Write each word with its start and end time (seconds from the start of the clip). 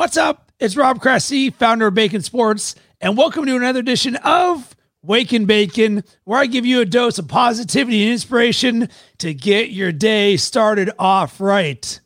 What's 0.00 0.16
up? 0.16 0.50
It's 0.58 0.78
Rob 0.78 0.98
Cressy, 0.98 1.50
founder 1.50 1.88
of 1.88 1.94
Bacon 1.94 2.22
Sports, 2.22 2.74
and 3.02 3.18
welcome 3.18 3.44
to 3.44 3.54
another 3.54 3.80
edition 3.80 4.16
of 4.16 4.74
Wake 5.02 5.30
and 5.34 5.46
Bacon, 5.46 6.04
where 6.24 6.40
I 6.40 6.46
give 6.46 6.64
you 6.64 6.80
a 6.80 6.86
dose 6.86 7.18
of 7.18 7.28
positivity 7.28 8.04
and 8.04 8.12
inspiration 8.12 8.88
to 9.18 9.34
get 9.34 9.72
your 9.72 9.92
day 9.92 10.38
started 10.38 10.90
off 10.98 11.38
right. 11.38 12.00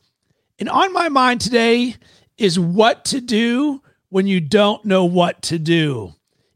And 0.59 0.69
on 0.69 0.93
my 0.93 1.09
mind 1.09 1.41
today 1.41 1.95
is 2.37 2.59
what 2.59 3.05
to 3.05 3.21
do 3.21 3.81
when 4.09 4.27
you 4.27 4.41
don't 4.41 4.85
know 4.85 5.05
what 5.05 5.41
to 5.43 5.61
do. 5.61 6.15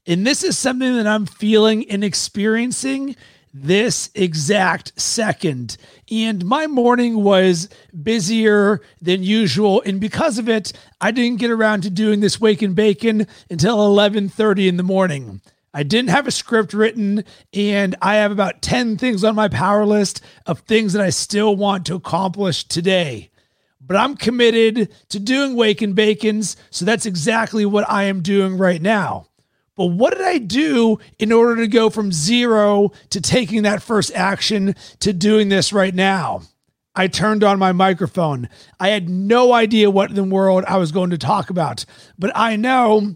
And 0.08 0.26
this 0.26 0.42
is 0.42 0.58
something 0.58 0.96
that 0.96 1.06
I'm 1.06 1.24
feeling 1.24 1.88
and 1.88 2.02
experiencing 2.02 3.14
this 3.52 4.10
exact 4.14 4.98
second. 5.00 5.76
And 6.10 6.44
my 6.44 6.66
morning 6.66 7.22
was 7.22 7.68
busier 8.02 8.80
than 9.00 9.22
usual. 9.22 9.82
And 9.84 10.00
because 10.00 10.38
of 10.38 10.48
it, 10.48 10.72
I 11.00 11.10
didn't 11.10 11.40
get 11.40 11.50
around 11.50 11.82
to 11.82 11.90
doing 11.90 12.20
this 12.20 12.40
wake 12.40 12.62
and 12.62 12.74
bacon 12.74 13.26
until 13.50 13.78
11:30 13.78 14.68
in 14.68 14.76
the 14.76 14.82
morning. 14.82 15.40
I 15.74 15.82
didn't 15.82 16.10
have 16.10 16.26
a 16.26 16.32
script 16.32 16.72
written, 16.72 17.24
and 17.52 17.94
I 18.00 18.16
have 18.16 18.32
about 18.32 18.62
10 18.62 18.96
things 18.96 19.22
on 19.22 19.34
my 19.34 19.48
power 19.48 19.84
list 19.84 20.22
of 20.46 20.60
things 20.60 20.94
that 20.94 21.02
I 21.02 21.10
still 21.10 21.54
want 21.54 21.84
to 21.86 21.94
accomplish 21.94 22.64
today. 22.64 23.30
But 23.80 23.96
I'm 23.96 24.16
committed 24.16 24.92
to 25.10 25.18
doing 25.18 25.54
Wake 25.54 25.82
and 25.82 25.94
Bacons, 25.94 26.56
so 26.70 26.84
that's 26.84 27.06
exactly 27.06 27.64
what 27.64 27.88
I 27.88 28.04
am 28.04 28.22
doing 28.22 28.58
right 28.58 28.82
now. 28.82 29.26
But 29.78 29.92
what 29.92 30.12
did 30.12 30.26
I 30.26 30.38
do 30.38 30.98
in 31.20 31.30
order 31.30 31.62
to 31.62 31.68
go 31.68 31.88
from 31.88 32.10
zero 32.10 32.90
to 33.10 33.20
taking 33.20 33.62
that 33.62 33.80
first 33.80 34.12
action 34.12 34.74
to 34.98 35.12
doing 35.12 35.50
this 35.50 35.72
right 35.72 35.94
now? 35.94 36.42
I 36.96 37.06
turned 37.06 37.44
on 37.44 37.60
my 37.60 37.70
microphone. 37.70 38.48
I 38.80 38.88
had 38.88 39.08
no 39.08 39.52
idea 39.52 39.88
what 39.88 40.10
in 40.10 40.16
the 40.16 40.24
world 40.24 40.64
I 40.66 40.78
was 40.78 40.90
going 40.90 41.10
to 41.10 41.18
talk 41.18 41.48
about, 41.48 41.84
but 42.18 42.32
I 42.34 42.56
know 42.56 43.14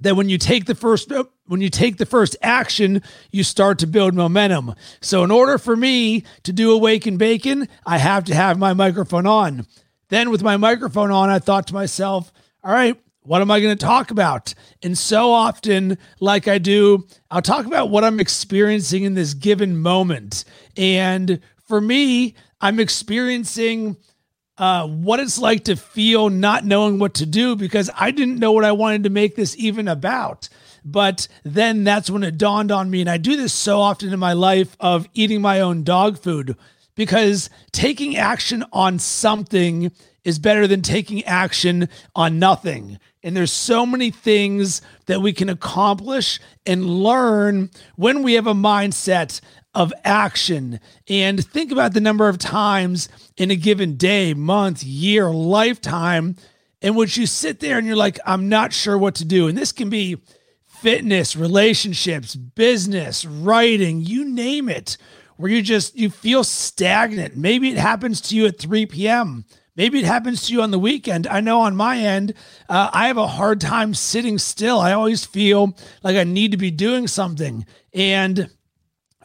that 0.00 0.14
when 0.14 0.28
you 0.28 0.38
take 0.38 0.66
the 0.66 0.76
first 0.76 1.10
uh, 1.10 1.24
when 1.46 1.60
you 1.60 1.68
take 1.68 1.96
the 1.96 2.06
first 2.06 2.36
action, 2.42 3.02
you 3.32 3.42
start 3.42 3.80
to 3.80 3.88
build 3.88 4.14
momentum. 4.14 4.74
So 5.00 5.24
in 5.24 5.32
order 5.32 5.58
for 5.58 5.74
me 5.74 6.22
to 6.44 6.52
do 6.52 6.70
a 6.70 6.78
Wake 6.78 7.06
and 7.06 7.18
Bacon, 7.18 7.66
I 7.84 7.98
have 7.98 8.22
to 8.26 8.36
have 8.36 8.56
my 8.56 8.72
microphone 8.72 9.26
on. 9.26 9.66
Then 10.10 10.30
with 10.30 10.44
my 10.44 10.56
microphone 10.56 11.10
on, 11.10 11.28
I 11.28 11.40
thought 11.40 11.66
to 11.66 11.74
myself, 11.74 12.32
all 12.62 12.72
right, 12.72 12.96
what 13.28 13.42
am 13.42 13.50
I 13.50 13.60
going 13.60 13.76
to 13.76 13.84
talk 13.84 14.10
about? 14.10 14.54
And 14.82 14.96
so 14.96 15.32
often, 15.32 15.98
like 16.18 16.48
I 16.48 16.56
do, 16.56 17.06
I'll 17.30 17.42
talk 17.42 17.66
about 17.66 17.90
what 17.90 18.02
I'm 18.02 18.20
experiencing 18.20 19.04
in 19.04 19.12
this 19.12 19.34
given 19.34 19.76
moment. 19.76 20.46
And 20.78 21.40
for 21.66 21.78
me, 21.78 22.34
I'm 22.58 22.80
experiencing 22.80 23.98
uh, 24.56 24.88
what 24.88 25.20
it's 25.20 25.38
like 25.38 25.64
to 25.64 25.76
feel 25.76 26.30
not 26.30 26.64
knowing 26.64 26.98
what 26.98 27.12
to 27.14 27.26
do 27.26 27.54
because 27.54 27.90
I 27.94 28.12
didn't 28.12 28.38
know 28.38 28.52
what 28.52 28.64
I 28.64 28.72
wanted 28.72 29.02
to 29.02 29.10
make 29.10 29.36
this 29.36 29.54
even 29.58 29.88
about. 29.88 30.48
But 30.82 31.28
then 31.44 31.84
that's 31.84 32.08
when 32.08 32.22
it 32.22 32.38
dawned 32.38 32.72
on 32.72 32.88
me. 32.88 33.02
And 33.02 33.10
I 33.10 33.18
do 33.18 33.36
this 33.36 33.52
so 33.52 33.78
often 33.78 34.10
in 34.10 34.18
my 34.18 34.32
life 34.32 34.74
of 34.80 35.06
eating 35.12 35.42
my 35.42 35.60
own 35.60 35.84
dog 35.84 36.18
food 36.18 36.56
because 36.94 37.50
taking 37.72 38.16
action 38.16 38.64
on 38.72 38.98
something 38.98 39.92
is 40.24 40.38
better 40.38 40.66
than 40.66 40.82
taking 40.82 41.24
action 41.24 41.88
on 42.14 42.38
nothing. 42.38 42.98
And 43.28 43.36
there's 43.36 43.52
so 43.52 43.84
many 43.84 44.10
things 44.10 44.80
that 45.04 45.20
we 45.20 45.34
can 45.34 45.50
accomplish 45.50 46.40
and 46.64 46.86
learn 46.86 47.68
when 47.94 48.22
we 48.22 48.32
have 48.34 48.46
a 48.46 48.54
mindset 48.54 49.42
of 49.74 49.92
action. 50.02 50.80
And 51.08 51.44
think 51.44 51.70
about 51.70 51.92
the 51.92 52.00
number 52.00 52.30
of 52.30 52.38
times 52.38 53.10
in 53.36 53.50
a 53.50 53.54
given 53.54 53.98
day, 53.98 54.32
month, 54.32 54.82
year, 54.82 55.28
lifetime 55.30 56.36
in 56.80 56.94
which 56.94 57.18
you 57.18 57.26
sit 57.26 57.60
there 57.60 57.76
and 57.76 57.86
you're 57.86 57.96
like, 57.96 58.18
I'm 58.24 58.48
not 58.48 58.72
sure 58.72 58.96
what 58.96 59.16
to 59.16 59.26
do. 59.26 59.46
And 59.46 59.58
this 59.58 59.72
can 59.72 59.90
be 59.90 60.16
fitness, 60.64 61.36
relationships, 61.36 62.34
business, 62.34 63.26
writing, 63.26 64.00
you 64.00 64.24
name 64.24 64.70
it, 64.70 64.96
where 65.36 65.50
you 65.50 65.60
just 65.60 65.96
you 65.96 66.08
feel 66.08 66.44
stagnant. 66.44 67.36
Maybe 67.36 67.68
it 67.68 67.76
happens 67.76 68.22
to 68.22 68.36
you 68.36 68.46
at 68.46 68.58
3 68.58 68.86
p.m. 68.86 69.44
Maybe 69.78 70.00
it 70.00 70.06
happens 70.06 70.44
to 70.44 70.52
you 70.52 70.60
on 70.60 70.72
the 70.72 70.78
weekend. 70.78 71.28
I 71.28 71.40
know 71.40 71.60
on 71.60 71.76
my 71.76 71.98
end, 71.98 72.34
uh, 72.68 72.90
I 72.92 73.06
have 73.06 73.16
a 73.16 73.28
hard 73.28 73.60
time 73.60 73.94
sitting 73.94 74.36
still. 74.36 74.80
I 74.80 74.92
always 74.92 75.24
feel 75.24 75.76
like 76.02 76.16
I 76.16 76.24
need 76.24 76.50
to 76.50 76.56
be 76.56 76.72
doing 76.72 77.06
something. 77.06 77.64
And 77.94 78.50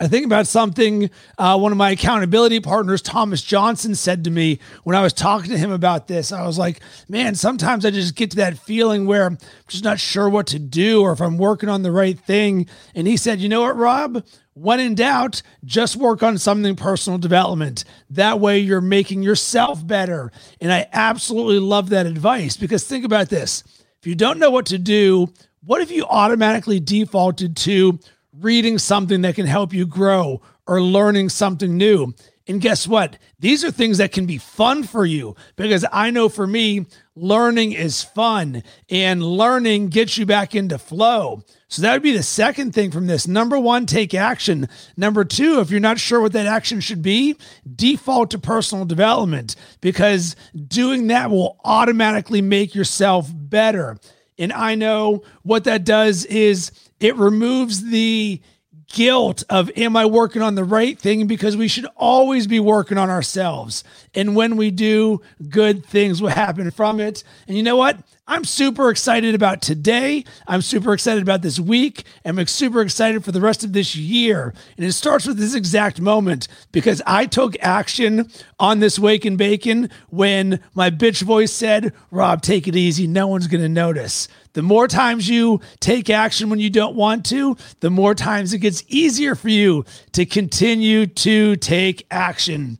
I 0.04 0.08
think 0.10 0.26
about 0.26 0.48
something 0.48 1.10
uh, 1.38 1.58
one 1.58 1.72
of 1.72 1.78
my 1.78 1.92
accountability 1.92 2.60
partners, 2.60 3.02
Thomas 3.02 3.42
Johnson, 3.42 3.96
said 3.96 4.26
to 4.26 4.32
me 4.32 4.60
when 4.84 4.98
I 4.98 5.02
was 5.02 5.14
talking 5.14 5.52
to 5.52 5.58
him 5.58 5.72
about 5.72 6.08
this. 6.08 6.34
I 6.34 6.46
was 6.46 6.58
like, 6.58 6.82
man, 7.08 7.36
sometimes 7.36 7.86
I 7.86 7.92
just 7.92 8.16
get 8.16 8.32
to 8.32 8.38
that 8.38 8.58
feeling 8.58 9.06
where 9.06 9.26
I'm 9.26 9.38
just 9.70 9.86
not 9.86 10.00
sure 10.00 10.28
what 10.28 10.48
to 10.48 10.60
do 10.60 11.02
or 11.02 11.14
if 11.14 11.22
I'm 11.22 11.38
working 11.38 11.70
on 11.70 11.84
the 11.84 11.92
right 11.92 12.20
thing. 12.20 12.68
And 12.94 13.08
he 13.08 13.16
said, 13.16 13.40
you 13.40 13.48
know 13.48 13.62
what, 13.62 13.78
Rob? 13.78 14.26
When 14.56 14.82
in 14.82 14.94
doubt, 14.94 15.42
just 15.64 15.96
work 15.96 16.22
on 16.22 16.38
something 16.38 16.76
personal 16.76 17.18
development. 17.18 17.86
That 18.10 18.42
way 18.42 18.60
you're 18.60 18.82
making 18.82 19.24
yourself 19.24 19.88
better. 19.88 20.34
And 20.60 20.72
I 20.72 20.88
absolutely 20.92 21.60
love 21.60 21.90
that 21.90 22.06
advice 22.06 22.58
because 22.58 22.84
think 22.84 23.06
about 23.06 23.30
this. 23.30 23.64
If 24.02 24.08
you 24.08 24.16
don't 24.16 24.38
know 24.38 24.52
what 24.52 24.66
to 24.66 24.78
do, 24.78 25.32
what 25.66 25.82
if 25.82 25.92
you 25.92 26.04
automatically 26.04 26.82
defaulted 26.82 27.56
to 27.58 28.00
reading 28.40 28.78
something 28.78 29.22
that 29.22 29.36
can 29.36 29.46
help 29.46 29.74
you 29.74 29.86
grow 29.86 30.42
or 30.68 30.82
learning 30.82 31.30
something 31.30 31.78
new? 31.78 32.14
And 32.46 32.60
guess 32.60 32.88
what? 32.88 33.18
These 33.40 33.64
are 33.64 33.72
things 33.72 34.00
that 34.00 34.12
can 34.12 34.26
be 34.26 34.38
fun 34.38 34.84
for 34.84 35.06
you 35.06 35.36
because 35.56 35.86
I 35.94 36.10
know 36.10 36.28
for 36.28 36.46
me, 36.46 36.86
learning 37.16 37.72
is 37.72 38.04
fun 38.04 38.64
and 38.90 39.24
learning 39.24 39.88
gets 39.88 40.18
you 40.18 40.26
back 40.26 40.54
into 40.54 40.78
flow. 40.78 41.44
So 41.70 41.82
that 41.82 41.94
would 41.94 42.04
be 42.04 42.16
the 42.16 42.22
second 42.24 42.74
thing 42.74 42.92
from 42.92 43.08
this. 43.08 43.28
Number 43.28 43.58
one, 43.58 43.86
take 43.86 44.14
action. 44.14 44.68
Number 44.98 45.24
two, 45.24 45.62
if 45.62 45.72
you're 45.72 45.80
not 45.80 46.00
sure 46.00 46.20
what 46.20 46.34
that 46.34 46.46
action 46.46 46.82
should 46.82 47.02
be, 47.02 47.38
default 47.76 48.32
to 48.32 48.40
personal 48.40 48.84
development 48.84 49.56
because 49.80 50.36
doing 50.68 51.08
that 51.08 51.32
will 51.32 51.60
automatically 51.64 52.42
make 52.42 52.76
yourself 52.76 53.30
better. 53.34 53.98
And 54.44 54.52
I 54.52 54.76
know 54.76 55.24
what 55.44 55.64
that 55.64 55.86
does 55.86 56.26
is 56.26 56.74
it 57.00 57.16
removes 57.16 57.86
the 57.86 58.42
guilt 58.92 59.46
of 59.50 59.72
am 59.78 59.96
I 59.96 60.06
working 60.06 60.42
on 60.42 60.56
the 60.56 60.66
right 60.66 61.00
thing 61.00 61.28
because 61.28 61.56
we 61.56 61.70
should 61.70 61.88
always 61.96 62.46
be 62.46 62.60
working 62.60 62.98
on 62.98 63.10
ourselves. 63.10 63.86
And 64.14 64.36
when 64.36 64.58
we 64.58 64.70
do, 64.70 65.22
good 65.48 65.86
things 65.86 66.22
will 66.22 66.28
happen 66.30 66.72
from 66.72 67.00
it. 67.00 67.24
And 67.48 67.56
you 67.56 67.64
know 67.64 67.78
what? 67.78 68.00
I'm 68.26 68.46
super 68.46 68.90
excited 68.90 69.36
about 69.36 69.62
today. 69.62 70.24
I'm 70.48 70.62
super 70.62 70.94
excited 70.94 71.22
about 71.22 71.42
this 71.42 71.60
week. 71.60 72.06
I'm 72.24 72.46
super 72.48 72.82
excited 72.82 73.26
for 73.26 73.34
the 73.34 73.42
rest 73.42 73.66
of 73.66 73.74
this 73.74 73.98
year. 73.98 74.54
And 74.78 74.86
it 74.86 74.94
starts 74.94 75.28
with 75.28 75.38
this 75.38 75.54
exact 75.54 76.00
moment 76.00 76.48
because 76.72 77.02
I 77.06 77.26
took 77.26 77.58
action 77.60 78.32
on 78.62 78.80
this 78.80 78.98
Wake 78.98 79.26
and 79.26 79.38
Bacon 79.38 79.90
when 80.08 80.62
my 80.74 80.90
bitch 80.90 81.22
voice 81.22 81.52
said, 81.52 81.92
Rob, 82.12 82.42
take 82.42 82.66
it 82.66 82.78
easy. 82.78 83.08
No 83.08 83.28
one's 83.28 83.48
going 83.48 83.62
to 83.62 83.68
notice. 83.68 84.30
The 84.54 84.62
more 84.62 84.88
times 84.88 85.28
you 85.28 85.60
take 85.82 86.10
action 86.10 86.50
when 86.50 86.60
you 86.60 86.70
don't 86.70 86.96
want 86.96 87.26
to, 87.26 87.58
the 87.82 87.90
more 87.90 88.16
times 88.16 88.54
it 88.54 88.60
gets 88.60 88.86
easier 88.88 89.36
for 89.36 89.50
you 89.50 89.84
to 90.14 90.26
continue 90.26 91.08
to 91.08 91.58
take 91.58 92.08
action. 92.10 92.80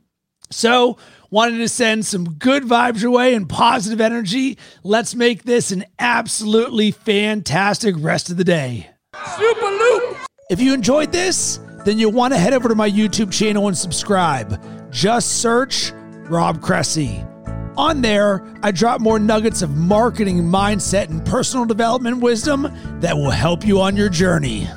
So, 0.50 0.96
wanted 1.34 1.58
to 1.58 1.68
send 1.68 2.06
some 2.06 2.34
good 2.34 2.62
vibes 2.62 3.02
your 3.02 3.10
way 3.10 3.34
and 3.34 3.48
positive 3.48 4.00
energy. 4.00 4.56
Let's 4.84 5.16
make 5.16 5.42
this 5.42 5.72
an 5.72 5.84
absolutely 5.98 6.92
fantastic 6.92 7.96
rest 7.98 8.30
of 8.30 8.36
the 8.36 8.44
day. 8.44 8.88
Super 9.36 9.66
Loop! 9.66 10.16
If 10.48 10.60
you 10.60 10.72
enjoyed 10.72 11.10
this, 11.10 11.58
then 11.84 11.98
you'll 11.98 12.12
want 12.12 12.34
to 12.34 12.38
head 12.38 12.52
over 12.52 12.68
to 12.68 12.76
my 12.76 12.88
YouTube 12.88 13.32
channel 13.32 13.66
and 13.66 13.76
subscribe. 13.76 14.62
Just 14.92 15.42
search 15.42 15.90
Rob 16.30 16.62
Cressy. 16.62 17.24
On 17.76 18.00
there, 18.00 18.46
I 18.62 18.70
drop 18.70 19.00
more 19.00 19.18
nuggets 19.18 19.60
of 19.60 19.76
marketing, 19.76 20.38
mindset, 20.38 21.10
and 21.10 21.26
personal 21.26 21.66
development 21.66 22.18
wisdom 22.18 22.72
that 23.00 23.16
will 23.16 23.32
help 23.32 23.66
you 23.66 23.80
on 23.80 23.96
your 23.96 24.08
journey. 24.08 24.68